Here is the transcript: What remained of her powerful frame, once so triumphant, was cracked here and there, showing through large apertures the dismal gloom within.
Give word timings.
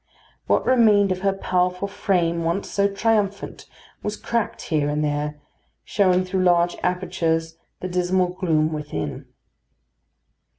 What 0.47 0.65
remained 0.65 1.11
of 1.11 1.19
her 1.19 1.31
powerful 1.31 1.87
frame, 1.87 2.43
once 2.43 2.71
so 2.71 2.87
triumphant, 2.87 3.67
was 4.01 4.17
cracked 4.17 4.63
here 4.63 4.89
and 4.89 5.03
there, 5.03 5.39
showing 5.85 6.25
through 6.25 6.41
large 6.43 6.75
apertures 6.81 7.59
the 7.81 7.87
dismal 7.87 8.29
gloom 8.29 8.73
within. 8.73 9.27